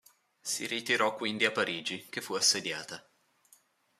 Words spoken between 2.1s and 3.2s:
fu assediata.